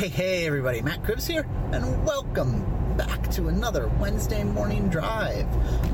[0.00, 2.64] Hey, hey, everybody, Matt Cribbs here, and welcome
[2.96, 5.44] back to another Wednesday morning drive.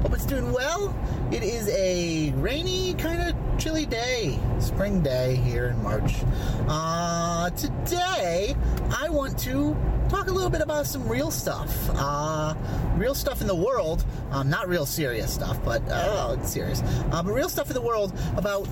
[0.00, 0.94] Hope it's doing well.
[1.32, 6.22] It is a rainy, kind of chilly day, spring day here in March.
[6.68, 8.54] Uh, today,
[8.96, 9.76] I want to
[10.08, 11.90] talk a little bit about some real stuff.
[11.92, 12.54] Uh,
[12.94, 16.80] real stuff in the world, um, not real serious stuff, but oh, it's serious.
[17.10, 18.68] Uh, but real stuff in the world about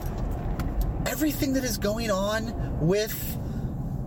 [1.06, 3.36] everything that is going on with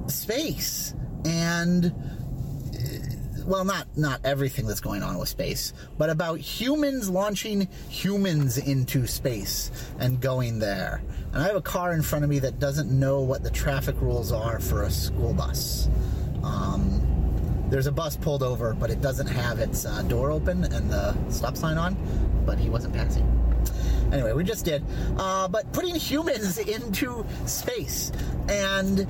[0.07, 0.93] space
[1.25, 7.67] and uh, well not not everything that's going on with space but about humans launching
[7.89, 11.01] humans into space and going there.
[11.33, 13.95] And i have a car in front of me that doesn't know what the traffic
[14.01, 15.89] rules are for a school bus.
[16.43, 17.01] Um,
[17.69, 21.15] there's a bus pulled over but it doesn't have its uh, door open and the
[21.29, 21.95] stop sign on
[22.45, 23.25] but he wasn't passing.
[24.11, 24.83] Anyway we just did.
[25.17, 28.11] Uh, but putting humans into space.
[28.49, 29.07] And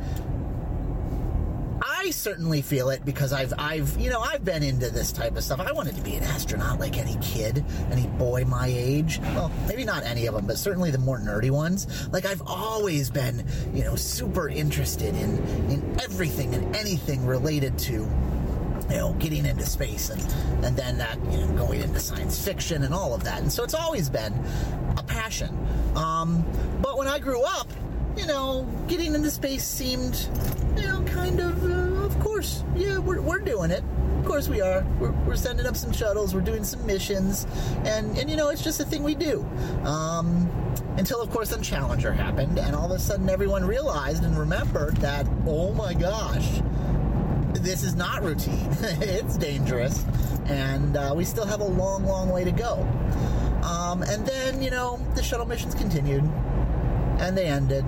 [2.08, 5.44] I certainly feel it because I've I've you know I've been into this type of
[5.44, 5.60] stuff.
[5.60, 9.20] I wanted to be an astronaut like any kid, any boy my age.
[9.36, 12.08] Well, maybe not any of them, but certainly the more nerdy ones.
[12.14, 15.38] Like I've always been, you know, super interested in
[15.70, 17.94] in everything and anything related to
[18.90, 20.22] you know, getting into space and,
[20.64, 23.42] and then that, you know, going into science fiction and all of that.
[23.42, 24.34] And so it's always been
[24.96, 25.50] a passion.
[25.98, 26.46] Um,
[26.82, 27.68] but when I grew up,
[28.16, 30.30] you know, getting into space seemed,
[30.78, 31.87] you know, kind of, uh, of
[32.38, 33.84] course, yeah, we're, we're doing it.
[34.20, 34.86] Of course we are.
[35.00, 37.48] We're, we're sending up some shuttles, we're doing some missions,
[37.84, 39.44] and, and you know, it's just a thing we do.
[39.84, 40.48] Um,
[40.98, 44.98] until, of course, then Challenger happened, and all of a sudden everyone realized and remembered
[44.98, 46.62] that, oh my gosh,
[47.54, 48.70] this is not routine.
[49.02, 50.06] it's dangerous,
[50.46, 52.88] and uh, we still have a long, long way to go.
[53.64, 56.24] Um, and then, you know, the shuttle missions continued,
[57.20, 57.84] and they ended.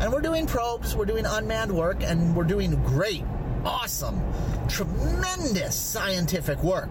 [0.00, 3.24] And we're doing probes, we're doing unmanned work, and we're doing great,
[3.66, 4.22] awesome,
[4.68, 6.90] tremendous scientific work.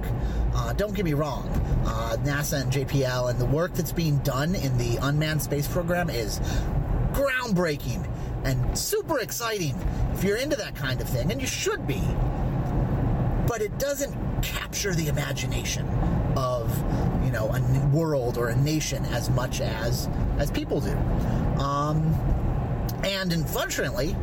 [0.53, 1.47] Uh, don't get me wrong,
[1.85, 6.09] uh, NASA and JPL and the work that's being done in the unmanned space program
[6.09, 6.39] is
[7.13, 8.05] groundbreaking
[8.43, 9.75] and super exciting
[10.13, 12.01] if you're into that kind of thing, and you should be.
[13.47, 15.87] But it doesn't capture the imagination
[16.35, 16.69] of
[17.23, 20.95] you know a world or a nation as much as as people do.
[21.61, 22.13] Um,
[23.03, 24.15] and unfortunately,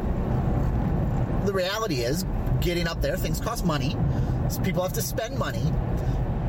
[1.45, 2.25] the reality is,
[2.62, 3.97] getting up there, things cost money.
[4.65, 5.73] People have to spend money,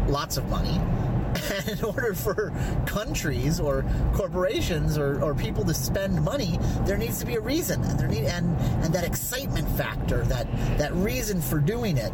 [0.08, 0.80] lots of money.
[1.52, 2.54] And in order for
[2.86, 7.84] countries or corporations or, or people to spend money, there needs to be a reason,
[7.84, 9.43] and there need and and that excitement
[9.74, 10.48] factor, that
[10.78, 12.12] that reason for doing it,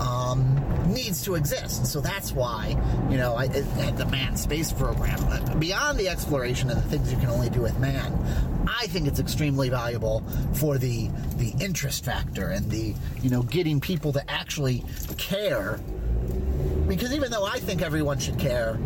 [0.00, 0.56] um,
[0.92, 1.86] needs to exist.
[1.86, 2.76] So that's why
[3.10, 7.18] you know I, at the manned space program, beyond the exploration and the things you
[7.18, 8.12] can only do with man,
[8.66, 10.22] I think it's extremely valuable
[10.54, 14.84] for the the interest factor and the you know getting people to actually
[15.18, 15.80] care
[16.88, 18.78] because even though I think everyone should care,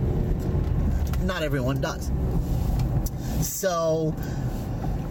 [1.23, 2.11] not everyone does.
[3.43, 4.15] So,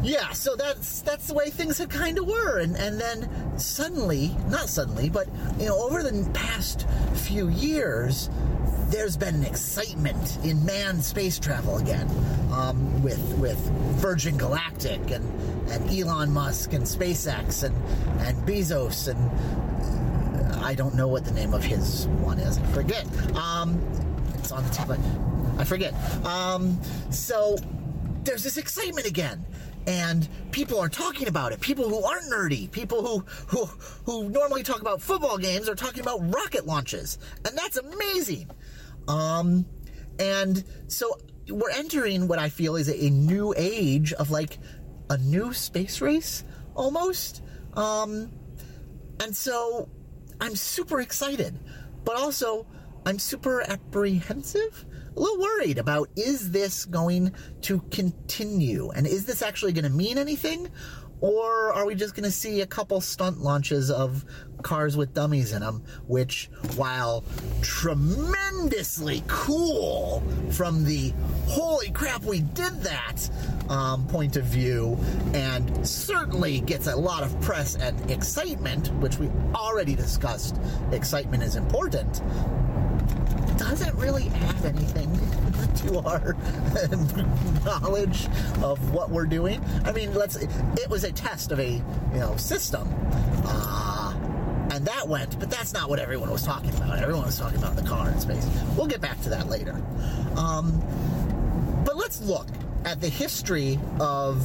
[0.05, 4.35] yeah, so that's that's the way things have kind of were, and and then suddenly,
[4.49, 5.27] not suddenly, but
[5.59, 8.29] you know, over the past few years,
[8.89, 12.07] there's been an excitement in manned space travel again,
[12.51, 13.57] um, with with
[13.99, 15.25] Virgin Galactic and
[15.69, 17.75] and Elon Musk and SpaceX and
[18.21, 22.57] and Bezos and I don't know what the name of his one is.
[22.57, 23.05] I forget.
[23.35, 23.79] Um,
[24.39, 24.89] it's on the tip.
[25.59, 25.93] I forget.
[26.25, 26.79] Um,
[27.11, 27.57] so
[28.23, 29.45] there's this excitement again.
[29.87, 31.59] And people are talking about it.
[31.59, 33.65] People who aren't nerdy, people who who
[34.05, 38.49] who normally talk about football games, are talking about rocket launches, and that's amazing.
[39.07, 39.65] Um,
[40.17, 41.17] and so
[41.49, 44.57] we're entering what I feel is a, a new age of like
[45.09, 47.43] a new space race almost.
[47.75, 48.31] Um,
[49.19, 49.89] and so
[50.41, 51.59] I'm super excited,
[52.03, 52.65] but also
[53.05, 59.41] I'm super apprehensive, a little worried about is this going to continue and is this
[59.41, 60.69] actually going to mean anything?
[61.21, 64.25] Or are we just going to see a couple stunt launches of
[64.61, 67.23] cars with dummies in them, which, while
[67.61, 71.13] tremendously cool from the
[71.47, 73.29] holy crap, we did that
[73.69, 74.97] um, point of view,
[75.33, 80.59] and certainly gets a lot of press and excitement, which we already discussed,
[80.91, 82.21] excitement is important,
[83.77, 85.11] doesn't really add anything
[85.75, 86.33] to our
[87.65, 88.27] knowledge
[88.63, 89.61] of what we're doing.
[89.83, 90.37] I mean, let's.
[90.37, 91.83] It was a test of a you
[92.13, 92.87] know system,
[93.45, 94.13] uh,
[94.71, 95.37] and that went.
[95.39, 96.99] But that's not what everyone was talking about.
[96.99, 98.47] Everyone was talking about the car in space.
[98.77, 99.75] We'll get back to that later.
[100.37, 100.81] Um,
[101.85, 102.47] but let's look
[102.85, 104.41] at the history of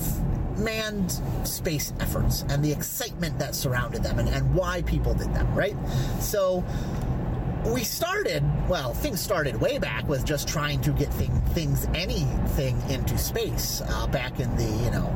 [0.59, 5.55] manned space efforts and the excitement that surrounded them and, and why people did them,
[5.55, 5.77] right?
[6.21, 6.65] So
[7.71, 12.81] we started, well, things started way back with just trying to get thing, things, anything
[12.91, 15.13] into space uh, back in the, you know,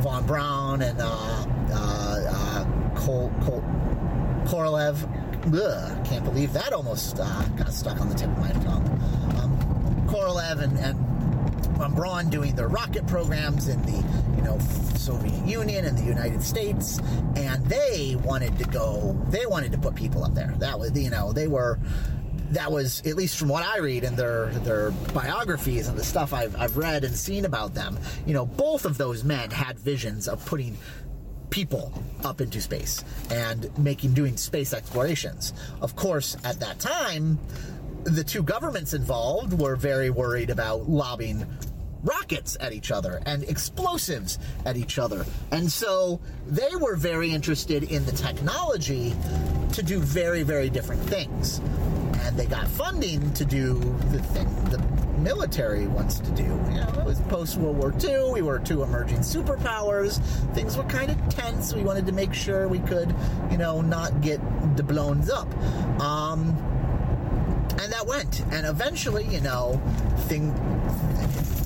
[0.00, 3.62] von Braun and uh, uh, uh, Kol, Kol,
[4.46, 4.96] Korolev.
[5.54, 8.86] Ugh, can't believe that almost uh, got stuck on the tip of my tongue.
[9.38, 11.05] Um, Korolev and, and
[11.76, 14.04] von Braun doing their rocket programs in the
[14.36, 14.58] you know
[14.96, 16.98] Soviet Union and the United States,
[17.36, 19.16] and they wanted to go.
[19.30, 20.54] They wanted to put people up there.
[20.58, 21.78] That was you know they were.
[22.50, 26.32] That was at least from what I read in their their biographies and the stuff
[26.32, 27.98] I've I've read and seen about them.
[28.24, 30.76] You know, both of those men had visions of putting
[31.50, 31.92] people
[32.24, 35.52] up into space and making doing space explorations.
[35.80, 37.38] Of course, at that time,
[38.06, 41.44] the two governments involved were very worried about lobbing
[42.04, 45.26] rockets at each other and explosives at each other.
[45.50, 49.12] And so they were very interested in the technology
[49.72, 51.58] to do very, very different things.
[52.20, 53.74] And they got funding to do
[54.12, 54.78] the thing the
[55.18, 56.44] military wants to do.
[56.44, 58.32] You know, it was post World War II.
[58.32, 60.20] We were two emerging superpowers.
[60.54, 61.74] Things were kind of tense.
[61.74, 63.14] We wanted to make sure we could,
[63.50, 64.40] you know, not get
[64.76, 65.52] the blown up.
[66.00, 66.54] Um,
[67.86, 68.40] and that went.
[68.50, 69.80] And eventually, you know,
[70.26, 70.52] thing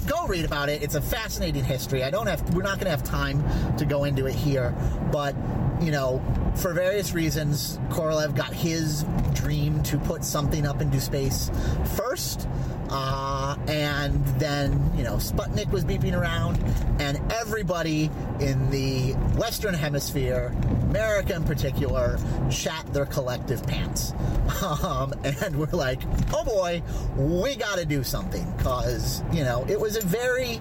[0.07, 0.83] go read about it.
[0.83, 2.05] It's a fascinating history.
[2.05, 3.43] I don't have we're not going to have time
[3.79, 4.75] to go into it here,
[5.11, 5.35] but
[5.81, 6.23] you know,
[6.57, 11.51] for various reasons, Korolev got his dream to put something up into space
[11.97, 12.49] first.
[12.93, 16.59] Uh, and then, you know, Sputnik was beeping around,
[16.99, 18.11] and everybody
[18.41, 22.19] in the Western Hemisphere, America in particular,
[22.51, 24.13] shat their collective pants.
[24.61, 26.03] Um, and we're like,
[26.35, 26.83] oh boy,
[27.17, 28.53] we got to do something.
[28.59, 30.61] Because, you know, it was a very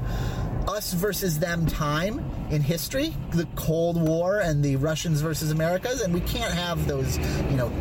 [0.68, 6.14] us versus them time in history, the Cold War and the Russians versus Americas, and
[6.14, 7.72] we can't have those, you know,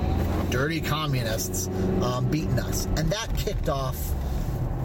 [0.50, 1.68] dirty communists
[2.02, 2.86] um, beating us.
[2.96, 3.96] And that kicked off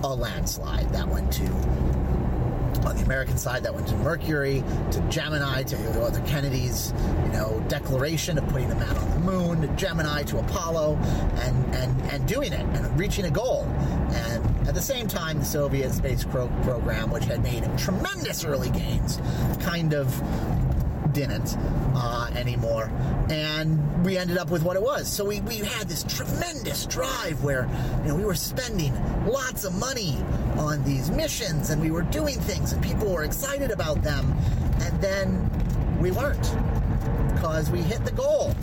[0.03, 1.43] a landslide that went to
[2.85, 6.93] on the American side, that went to Mercury, to Gemini, to the Kennedy's,
[7.25, 10.95] you know, declaration of putting a man on the moon, to Gemini, to Apollo,
[11.41, 13.63] and and and doing it and reaching a goal.
[14.11, 18.69] And at the same time, the Soviet space pro- program, which had made tremendous early
[18.69, 19.19] gains,
[19.61, 20.07] kind of
[21.13, 21.55] didn't
[21.95, 22.91] uh, anymore.
[23.29, 25.07] And we ended up with what it was.
[25.07, 27.69] So we, we had this tremendous drive where,
[28.01, 28.93] you know, we were spending
[29.25, 30.17] lots of money
[30.57, 34.35] on these missions and we were doing things and people were excited about them.
[34.81, 35.49] And then
[35.99, 36.55] we weren't
[37.33, 38.53] because we hit the goal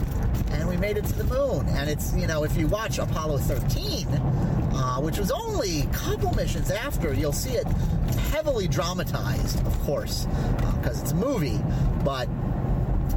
[0.50, 1.66] and we made it to the moon.
[1.68, 6.32] And it's, you know, if you watch Apollo 13, uh, which was only a couple
[6.34, 7.66] missions after, you'll see it
[8.32, 10.26] heavily dramatized, of course,
[10.56, 11.60] because uh, it's a movie.
[12.04, 12.28] But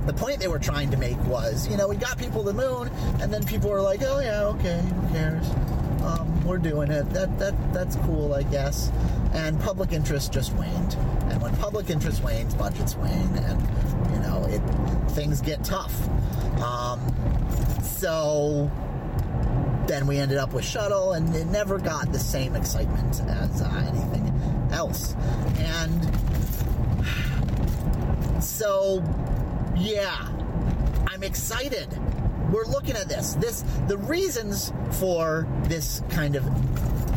[0.05, 2.57] the point they were trying to make was, you know, we got people to the
[2.57, 2.89] moon,
[3.21, 5.49] and then people were like, oh yeah, okay, who cares?
[6.03, 7.09] Um, we're doing it.
[7.11, 8.91] That that that's cool, I guess.
[9.33, 10.95] And public interest just waned.
[11.29, 13.61] And when public interest wanes, budgets wane, and
[14.11, 14.61] you know, it
[15.11, 15.93] things get tough.
[16.61, 16.99] Um,
[17.81, 18.71] so
[19.87, 23.85] then we ended up with shuttle, and it never got the same excitement as uh,
[23.89, 24.33] anything
[24.71, 25.15] else.
[25.57, 26.13] And
[28.43, 29.03] so,
[29.75, 30.27] yeah,
[31.07, 31.87] I'm excited.
[32.51, 33.33] We're looking at this.
[33.35, 36.45] This the reasons for this kind of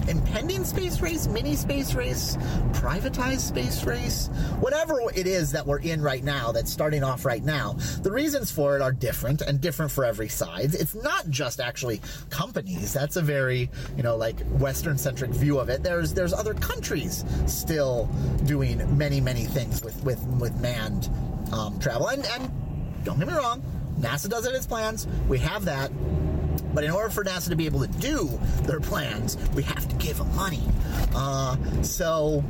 [0.08, 2.36] impending space race, mini space race,
[2.72, 4.28] privatized space race,
[4.60, 8.50] whatever it is that we're in right now, that's starting off right now, the reasons
[8.50, 10.74] for it are different and different for every side.
[10.74, 12.92] It's not just actually companies.
[12.92, 15.82] That's a very, you know, like Western centric view of it.
[15.82, 18.08] There's there's other countries still
[18.44, 21.10] doing many, many things with, with, with manned
[21.52, 22.08] um, travel.
[22.08, 22.50] And, and
[23.04, 23.62] don't get me wrong,
[24.00, 25.06] NASA does it its plans.
[25.28, 25.90] We have that.
[26.76, 29.96] But in order for NASA to be able to do their plans, we have to
[29.96, 30.60] give them money.
[31.14, 32.44] Uh, so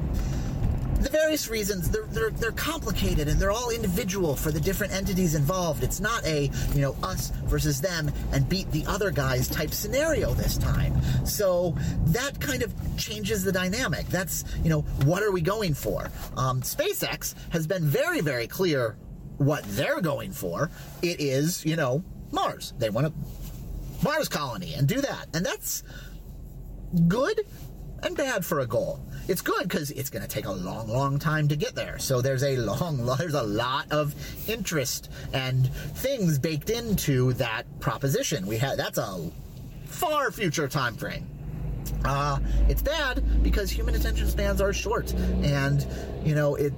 [0.98, 5.36] the various reasons they're, they're they're complicated and they're all individual for the different entities
[5.36, 5.84] involved.
[5.84, 10.34] It's not a you know us versus them and beat the other guys type scenario
[10.34, 11.00] this time.
[11.24, 14.08] So that kind of changes the dynamic.
[14.08, 16.10] That's you know what are we going for?
[16.36, 18.96] Um, SpaceX has been very very clear
[19.36, 20.68] what they're going for.
[21.00, 22.02] It is you know
[22.32, 22.74] Mars.
[22.78, 23.12] They want to
[24.02, 25.26] Mars colony and do that.
[25.34, 25.82] And that's
[27.08, 27.40] good
[28.02, 29.00] and bad for a goal.
[29.28, 31.98] It's good because it's going to take a long, long time to get there.
[31.98, 34.14] So there's a long, there's a lot of
[34.48, 38.46] interest and things baked into that proposition.
[38.46, 39.30] We had that's a
[39.86, 41.28] far future time frame.
[42.04, 42.38] Uh,
[42.68, 45.12] it's bad because human attention spans are short,
[45.42, 45.86] and
[46.24, 46.72] you know it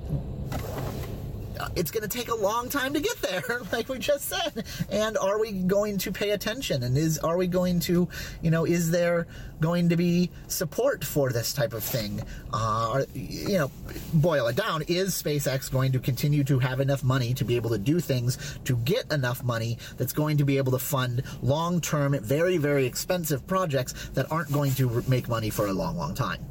[1.76, 4.64] it's going to take a long time to get there, like we just said.
[4.90, 6.82] And are we going to pay attention?
[6.82, 8.08] And is are we going to,
[8.42, 9.26] you know, is there
[9.60, 12.22] going to be support for this type of thing?
[12.52, 13.70] Uh, you know,
[14.14, 17.70] boil it down: is SpaceX going to continue to have enough money to be able
[17.70, 22.18] to do things to get enough money that's going to be able to fund long-term,
[22.20, 26.44] very very expensive projects that aren't going to make money for a long, long time?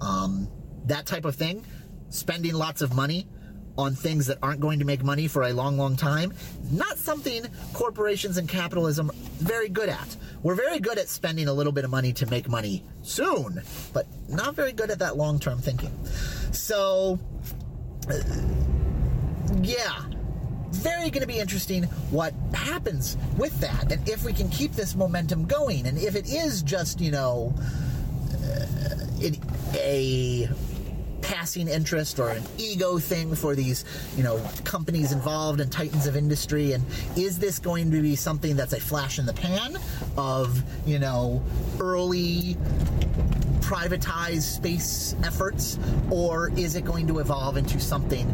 [0.00, 0.48] Um,
[0.86, 1.64] that type of thing,
[2.10, 3.28] spending lots of money
[3.78, 6.32] on things that aren't going to make money for a long, long time,
[6.70, 10.16] not something corporations and capitalism are very good at.
[10.42, 13.62] We're very good at spending a little bit of money to make money soon,
[13.92, 15.92] but not very good at that long term thinking.
[16.52, 17.18] So,
[18.10, 18.18] uh,
[19.62, 20.04] yeah,
[20.70, 24.94] very going to be interesting what happens with that and if we can keep this
[24.94, 27.54] momentum going and if it is just, you know,
[28.44, 29.30] uh,
[29.74, 30.48] a
[31.22, 33.84] passing interest or an ego thing for these,
[34.16, 36.72] you know, companies involved and titans of industry?
[36.72, 36.84] And
[37.16, 39.78] is this going to be something that's a flash in the pan
[40.16, 41.42] of, you know,
[41.80, 42.56] early
[43.60, 45.78] privatized space efforts,
[46.10, 48.28] or is it going to evolve into something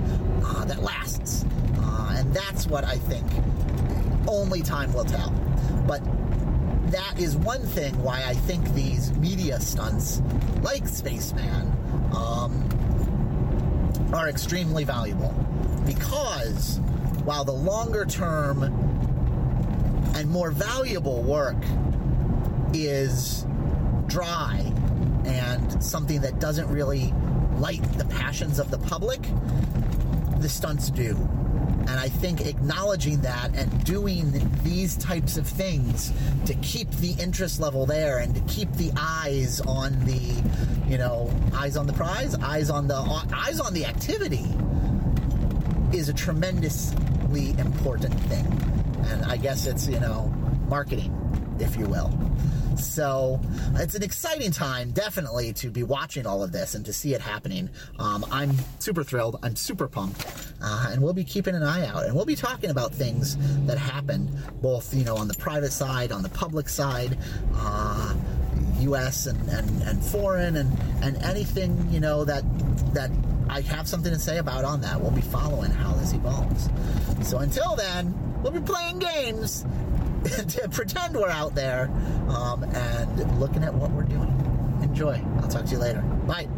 [0.45, 1.45] uh, that lasts?
[1.79, 3.27] Uh, and that's what I think
[4.27, 5.31] only time will tell.
[5.87, 6.03] But
[6.91, 10.23] that is one thing why I think these media stunts,
[10.63, 11.73] like Spaceman,
[12.15, 12.69] um,
[14.13, 15.35] are extremely valuable
[15.87, 16.81] because
[17.25, 18.63] while the longer term
[20.15, 21.57] and more valuable work
[22.73, 23.47] is
[24.07, 24.61] dry
[25.25, 27.13] and something that doesn't really
[27.59, 29.21] light the passions of the public,
[30.39, 31.17] the stunts do.
[31.89, 36.13] And I think acknowledging that and doing these types of things
[36.47, 40.43] to keep the interest level there and to keep the eyes on the,
[40.89, 42.97] you know, eyes on the prize, eyes on the
[43.33, 44.47] eyes on the activity
[45.93, 48.47] is a tremendously important thing.
[49.07, 50.33] And I guess it's, you know,
[50.69, 51.15] marketing,
[51.61, 52.13] if you will.
[52.77, 53.41] So
[53.75, 57.21] it's an exciting time, definitely, to be watching all of this and to see it
[57.21, 57.69] happening.
[57.99, 59.39] Um, I'm super thrilled.
[59.43, 60.25] I'm super pumped,
[60.63, 63.79] uh, and we'll be keeping an eye out, and we'll be talking about things that
[63.79, 64.31] happen,
[64.63, 67.19] both you know on the private side, on the public side.
[67.55, 68.15] Uh,
[68.81, 69.27] U.S.
[69.27, 72.43] And, and, and foreign and, and anything you know that
[72.95, 73.11] that
[73.49, 75.01] I have something to say about on that.
[75.01, 76.69] We'll be following how this evolves.
[77.23, 79.65] So until then, we'll be playing games
[80.49, 81.91] to pretend we're out there
[82.29, 84.35] um, and looking at what we're doing.
[84.83, 85.23] Enjoy.
[85.41, 86.01] I'll talk to you later.
[86.27, 86.49] Bye.